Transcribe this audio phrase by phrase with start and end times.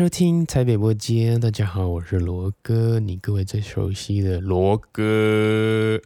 [0.00, 6.00] 收听台北播间，大家好，我是罗哥，你各位最熟悉的罗哥。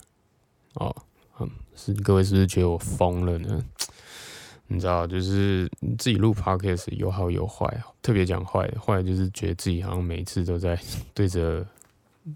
[0.73, 0.93] 哦，
[1.39, 3.65] 嗯，是各位是不是觉得我疯了呢？
[4.67, 10.77] 你知道，就是自己录 podcast 有好有坏，特别讲坏的，坏就是觉得自己好像每次都在
[11.15, 11.65] 对着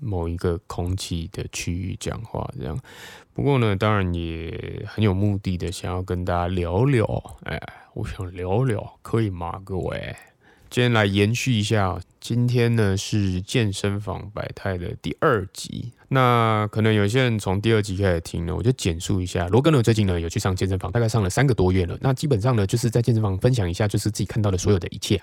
[0.01, 2.79] 某一个空气的区域讲话这样。
[3.35, 7.05] 不过呢，当然也很有目的的想要跟大家聊聊，
[7.47, 7.61] 哎，
[7.95, 10.15] 我想聊聊，可以吗，各位？
[10.71, 15.91] 今天来延续一下，今天呢是健身房百态的第二集。
[16.09, 19.49] 那可能有些人从第二集开始听呢，我就简述一下。
[19.49, 21.97] 罗哥呢最近呢有去上健身房，大概上了三个多月了。
[22.03, 25.21] 那基本上呢就是在健身房分享一下，就是自己看到的所有的一切，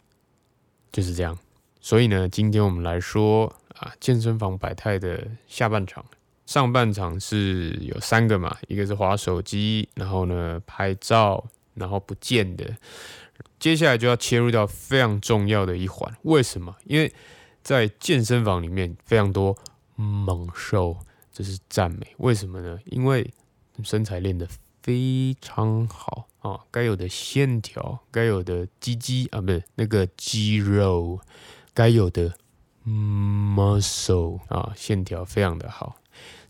[0.92, 1.38] 就是这样。
[1.80, 3.46] 所以呢，今天我们来说
[3.78, 6.04] 啊，健身房百态的下半场。
[6.48, 11.44] 上半场是有三个嘛，一个是滑手机，然后呢拍照，
[11.76, 12.66] 然后不见的。
[13.60, 16.76] 接下来就要切入到非常重要的一环，为什么？
[16.86, 17.12] 因为
[17.64, 19.58] 在健身房里面非常多
[19.96, 20.98] 猛兽，
[21.32, 22.14] 这是赞美。
[22.18, 22.78] 为什么呢？
[22.86, 23.34] 因为
[23.84, 24.48] 身材练得
[24.84, 31.20] 非常好啊，该有的线条，该有的肌肌啊，不是那个肌肉，
[31.74, 32.34] 该有的
[32.86, 35.96] muscle 啊，线条非常的好。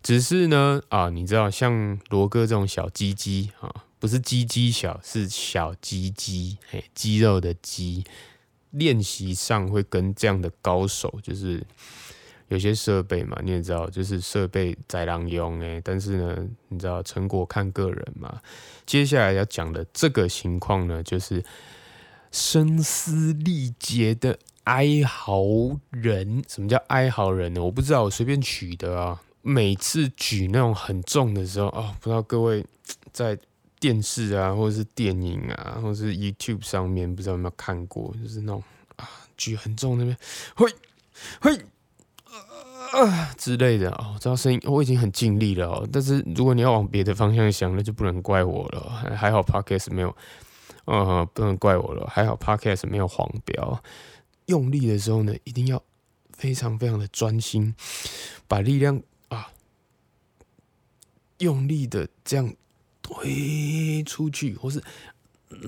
[0.03, 3.84] 只是呢，啊，你知道像罗哥这种小鸡鸡啊。
[4.05, 8.03] 不是鸡鸡小，是小鸡鸡，嘿，肌肉的肌。
[8.69, 11.65] 练习上会跟这样的高手，就是
[12.49, 18.39] 有些设备嘛，你也知道，就是设备在狼用哎，但是呢，你知道成果看个人嘛。
[18.85, 21.43] 接下来要讲的这个情况呢，就是
[22.31, 25.41] 声嘶力竭的哀嚎
[25.89, 26.43] 人。
[26.47, 27.63] 什么叫哀嚎人呢？
[27.63, 29.19] 我不知道，我随便取的啊。
[29.41, 32.63] 每次举那种很重的时候啊，不知道各位
[33.11, 33.35] 在。
[33.85, 38.63] 电视啊，或者是电影啊，或者是 YouTube 上面，不知道有没有看过，就是那种
[38.96, 39.07] 啊
[39.38, 40.18] 举很重那边，
[40.56, 40.66] 嘿，
[41.40, 41.56] 嘿，
[43.00, 44.18] 啊之类的哦。
[44.19, 45.88] 知道声音，我已经很尽力了哦。
[45.94, 48.90] 但是如果你要往别的方向想，那就不能怪我了。
[49.16, 50.18] 还好 Podcast 没有，
[50.88, 52.07] 嗯，不能怪我了。
[52.07, 53.84] 还好 Podcast 没有黄标。
[54.47, 55.79] 用力的时候呢，一定要
[56.34, 57.75] 非常非常的专心，
[58.47, 59.51] 把力量啊
[61.38, 62.51] 用力的这样。
[63.07, 64.81] 推出去，或是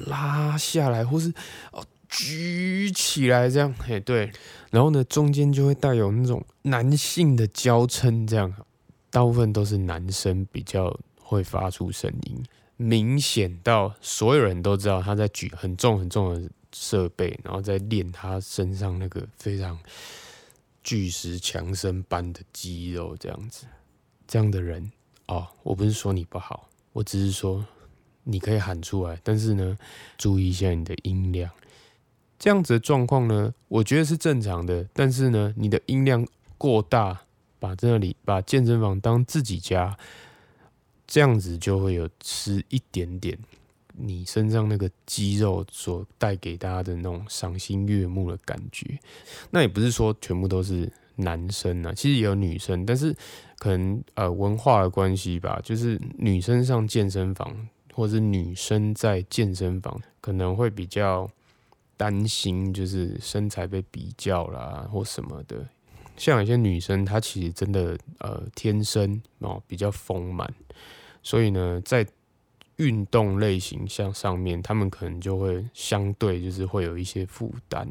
[0.08, 1.32] 拉下来，或是
[1.72, 4.32] 哦举起来，这样嘿对，
[4.72, 8.52] 然后呢中间就会带有那种男性的娇嗔，这样
[9.12, 12.44] 大部分都是男生比较会发出声音，
[12.76, 19.78] 明显到所有人都知道他在举很重很重的设备，然后在练他身上那个非常
[20.84, 23.68] 巨石强身般的肌肉，这样子，
[24.28, 24.92] 这样的人
[25.28, 26.68] 哦，我不是说你不好。
[26.98, 27.64] 我只是说，
[28.24, 29.78] 你可以喊出来，但是呢，
[30.18, 31.48] 注意一下你的音量。
[32.40, 34.84] 这样子的状况呢，我觉得是正常的。
[34.94, 36.28] 但是呢，你的音量
[36.58, 37.22] 过大，
[37.60, 39.96] 把这里把健身房当自己家，
[41.06, 43.38] 这样子就会有吃一点点
[43.94, 48.98] 你身上那个肌肉所带给大家的那种赏心悦目的感觉。
[49.52, 50.92] 那也不是说全部都是。
[51.18, 53.16] 男生呢，其实也有女生，但是
[53.58, 61.28] 可能呃文化的关系吧，就是女生上健身房，或者是女生在健身房，可能会比较
[61.98, 65.68] 担心，就是身材被比较啦或什么的。
[66.16, 70.48] 像有些女生，她其实真的呃天生哦比较丰满，
[71.24, 72.06] 所以呢，在
[72.76, 77.90] 运动类型像上面，她们可能就会相对就是会有一些负担，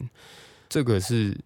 [0.69, 1.37] 这个是。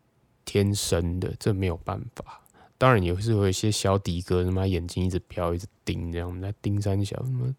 [0.51, 2.41] 天生的，这没有办法。
[2.77, 7.55] 当然也是有一些小迪哥，他妈眼睛一直飘，一直盯，这样在盯三小，什么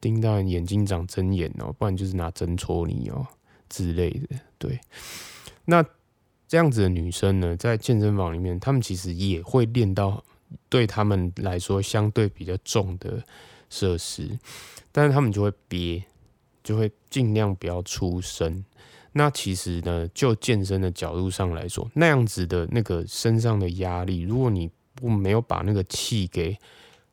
[0.00, 3.24] 盯到眼睛长针眼哦，不然就是拿针戳你哦
[3.68, 4.36] 之类的。
[4.58, 4.80] 对，
[5.64, 5.80] 那
[6.48, 10.24] 这样子的女生呢，在健身房里面，她们其实也会练到
[10.68, 13.22] 对她们来说相对比较重的
[13.70, 14.36] 设施，
[14.90, 16.02] 但是她们就会憋，
[16.64, 18.64] 就会尽量不要出声。
[19.16, 26.58] 那其实呢，就健身的角度上来说，那样子的那个身上的压力，如果你不没有把那个气给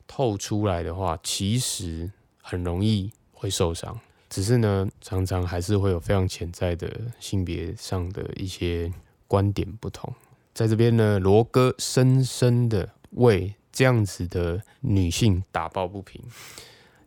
[0.07, 2.11] 透出来的话，其实
[2.41, 3.99] 很容易会受伤。
[4.29, 6.89] 只是呢，常常还是会有非常潜在的
[7.19, 8.91] 性别上的一些
[9.27, 10.11] 观点不同。
[10.53, 16.19] 在这边呢，罗哥深深的为这样子的女性打抱不平。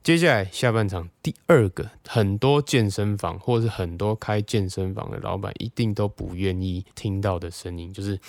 [0.04, 8.20] 接下来下半场第二个，很多健身房或者是很多开健身房的老板一定都不愿意听到的声音，就是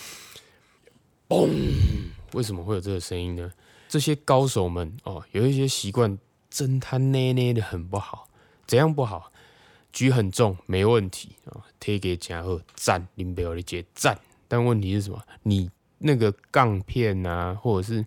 [1.27, 1.49] 嘣。
[2.31, 3.51] 为什么会有这个声音呢？
[3.89, 6.17] 这些高手们哦，有一些习惯，
[6.49, 8.29] 真他捏捏的很不好。
[8.65, 9.33] 怎样不好？
[9.91, 14.17] 举很重没问题啊，贴给加贺赞，林北有的姐赞。
[14.47, 15.21] 但问题是什么？
[15.43, 15.69] 你
[16.05, 18.05] 那个杠片啊，或者是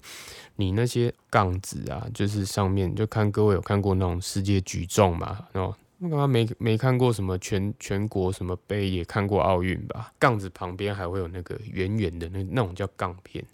[0.55, 5.47] 你那些杠子啊，就是上面就看各位有看过那种世界举重嘛？
[5.55, 10.13] 哦，那刚刚没没看过什么全全国什么杯，也看过奥运吧？
[10.17, 13.45] 杠子旁边还会有那个圆圆的那那种叫杠片。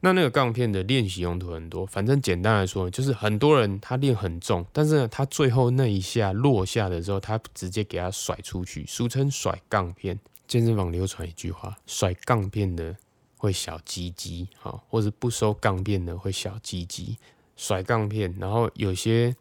[0.00, 10.18] 那那个杠片的练习用途很多，反正简单来说，就是很多人他练很重，但是呢，他最后那一下落下的时候，他直接给他甩出去，俗称甩杠片。
[10.48, 12.94] 健身房流传一句话：甩杠片的
[13.42, 17.18] 会小鸡鸡，好，或者不收杠片的会小鸡鸡。
[17.56, 19.34] 甩杠片，然后有些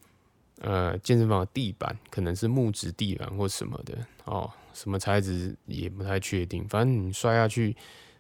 [0.62, 3.96] 呃健身房的地板可能是木质地板或什么的，
[4.26, 7.76] 哦，什么材质也不太确定，反正你摔下去，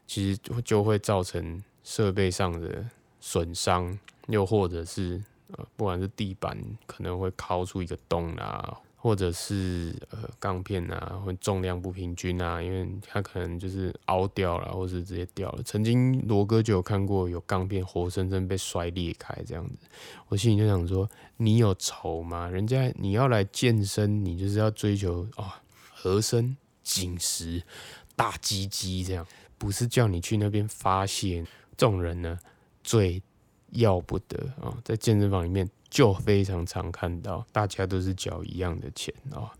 [0.06, 1.64] 其实就会造成。
[1.84, 2.86] 设备上的
[3.20, 5.20] 损伤，又或者是
[5.54, 6.56] 呃，不管是地板
[6.86, 15.64] 可能会敲出一个洞啊，或者是呃钢片啊，或重量不平均啊，因为它可能就是凹掉了，或是直接掉了。
[15.64, 19.88] 曾经罗哥就有看过有钢片活生生被摔裂开这样子，
[20.28, 22.48] 我心里就想说，你有仇吗？
[22.48, 25.52] 人家你要来健身，你就是要追求哦
[25.92, 27.64] 合身、紧实、
[28.16, 29.26] 大鸡鸡这样，
[29.58, 31.44] 不是叫你去那边发泄。
[31.76, 32.38] 这种人呢，
[32.84, 33.20] 最
[33.72, 34.78] 要不得啊！
[34.84, 39.52] 在健身房里面就非常常看到，大家都是缴一样的钱啊。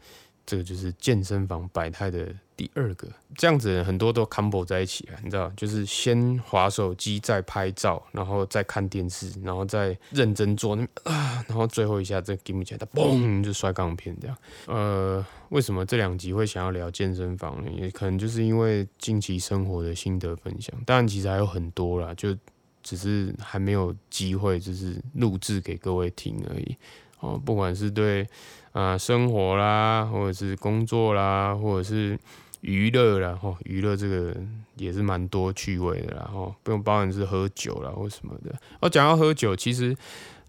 [0.44, 3.08] 这个就是健身房百态的第二个，
[3.38, 14.38] 这样子很多都 combo 在一起啊，你知道，就是先划手机，再拍照，然后再看电视，然后再认真做那啊，然后最后一下再 give me 起来，嘣就摔钢片这样。
[14.66, 17.72] 呃，为什么这两集会想要聊健身房呢？
[17.72, 22.36] 也可能就是因为近期生活的心得分享，当然其实还有很多啦，就
[22.84, 26.78] 只是还没有机会就是录制给各位听而已。
[27.20, 28.28] 哦，不管是对。
[28.74, 32.18] 啊，生活啦，或者是工作啦，或者是
[32.62, 34.34] 娱乐啦，吼，娱乐这个
[34.78, 38.56] 也是蛮多趣味的啦，吼，不用包含是喝酒啦或什么的。
[38.80, 39.94] 我讲到喝酒，其实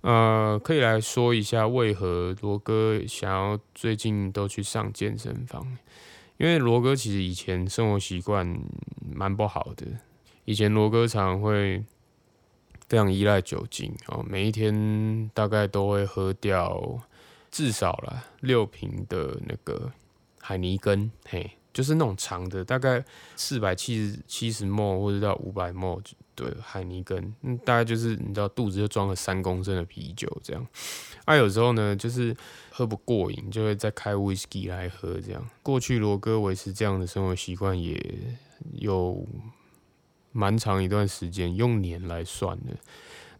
[0.02, 5.76] 呃，可以来说一下为何罗哥想要最近都去上健身房，
[6.36, 8.56] 因为罗哥其实以前生活习惯
[9.12, 9.84] 蛮不好的，
[10.44, 11.82] 以前罗哥常会
[12.92, 17.00] 非常依赖酒精，哦，每一天大概都会喝掉。
[17.50, 19.90] 至少了六瓶的那个
[20.40, 23.02] 海尼根，嘿，就是那种长的，大概
[23.34, 25.98] 四百七十七十沫或者到五百沫，
[26.34, 30.66] 对，海尼根，嗯，大概就是你知道肚子就装了三公升的啤酒这样。
[31.24, 32.36] 啊，有时候呢，就是
[32.70, 35.48] 喝不过瘾，就会再开威士忌来喝这样。
[35.62, 37.98] 过去罗哥维持这样的生活习惯也
[38.72, 39.26] 有
[40.32, 42.76] 蛮长一段时间，用年来算的。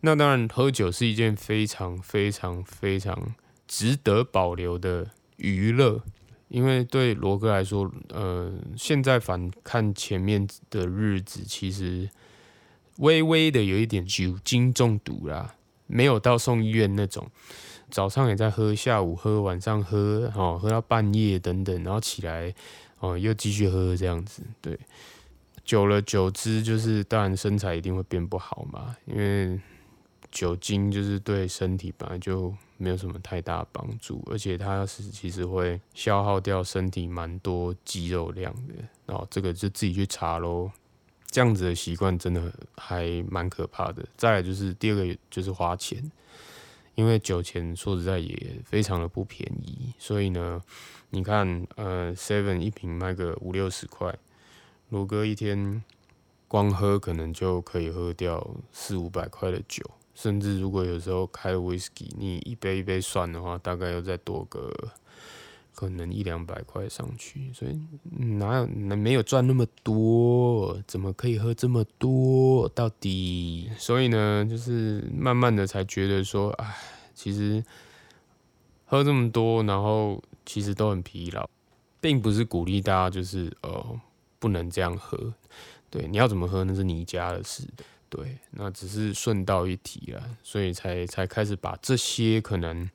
[0.00, 3.35] 那当然，喝酒是一件非常非常非常。
[3.69, 6.03] 值得保留的娱乐，
[6.49, 12.11] 因为对罗哥来说，呃，现在反看前面的日子，其实
[12.99, 15.55] 微微的有一点酒精中毒啦，
[15.87, 17.31] 没有到送医院那种。
[17.91, 22.55] 早上也在喝，下午喝，晚上喝，哦，喝到半夜等等，然后起来，
[22.99, 24.43] 哦，又继续喝这样子。
[24.61, 24.78] 对，
[25.64, 29.61] 久了久之，就是当然身材一定会变不好嘛，因为
[30.31, 32.54] 酒精就是对身体本来就。
[32.78, 38.75] 没有什么太大帮助，而且它是其实会消耗掉身体蛮多肌肉量的，
[39.07, 40.69] 然后这个就自己去查喽。
[41.31, 44.04] 这样子的习惯真的还蛮可怕的。
[44.16, 46.11] 再来就是第二个就是花钱，
[46.97, 50.61] 因为酒钱说实在也非常的不便宜，所以呢，
[51.11, 54.12] 你看呃 seven 一瓶卖个五六十块，
[54.92, 55.82] 罗哥一天
[56.46, 59.82] 光喝可能就可以喝掉四五百块的酒。
[60.14, 64.70] 甚至如果有时候开 whisky，你一杯一杯算的话，大概要再多个
[65.75, 67.80] 可能一两百块上去，所以
[68.18, 70.78] 哪有没有赚那么多？
[70.87, 72.68] 怎么可以喝这么多？
[72.68, 73.70] 到底？
[73.78, 76.76] 所以呢，就是慢慢的才觉得说，哎，
[77.14, 77.64] 其实
[78.84, 81.49] 喝这么多，然后其实都很疲劳，
[81.99, 83.99] 并不是鼓励大家就是呃
[84.42, 85.32] 不能这样喝，
[85.88, 87.62] 对，你要怎么喝那是你家的事。
[88.08, 92.90] 对，那只是顺道一提了，所以才才开始把这些可能，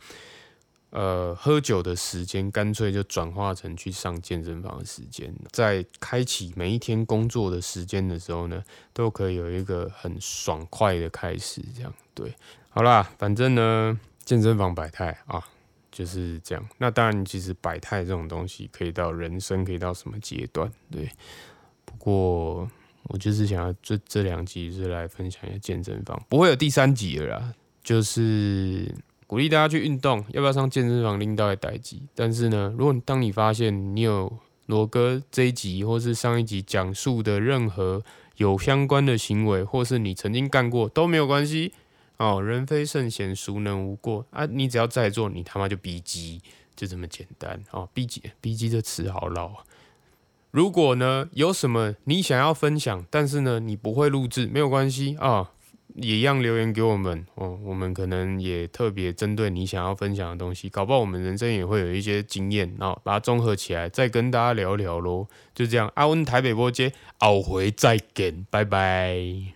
[0.90, 8.62] 呃，喝酒的时间，干脆就转化成去上健身房的时间，在开启每一天工作的时间的时候呢，
[8.94, 11.64] 都可以有一个很爽快的开始。
[11.74, 12.36] 这样，对，
[12.70, 15.44] 好啦，反正呢，健身房百态啊，
[15.98, 16.70] 就是这样。
[16.78, 20.70] 那当然，其实百态这种东西，可以到人生，可以到什么阶段？
[20.92, 21.10] 对，
[21.86, 22.70] 不过。
[23.10, 27.54] 我就是想要这这两集是来分享一下健身房，不会有第三集了啦。
[27.82, 28.94] 就是
[29.26, 32.04] 鼓励大家去运动，要不要上健身房拎到来代机？
[32.14, 38.04] 但是呢，如果当你发现你有罗哥这一集或是上一集讲述的任何
[38.36, 41.72] 有相关的行为，或是你曾经干过都没有关系
[42.18, 42.42] 哦。
[42.44, 44.46] 人非圣贤，孰能无过啊？
[44.46, 46.42] 你只要在做，你他妈就逼急，
[46.76, 47.88] 就这么简单哦。
[47.94, 49.64] 逼急，逼急这词好老啊。
[50.52, 55.52] 如果呢有什么你想要分享，但是呢你不会录制，没有关系啊，
[55.94, 57.60] 也一样留言给我们哦。
[57.64, 65.28] 我们可能也特别针对你想要分享的东西，搞不好我们人生也会有一些经验，然后把它综合起来，再跟大家聊聊喽。
[65.54, 69.54] 就这样，阿温台北波街，熬回再见，拜拜。